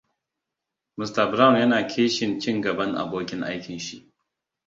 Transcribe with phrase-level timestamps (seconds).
[0.99, 3.97] Mr Brown yana kishin cin gaban abokin aikin shi.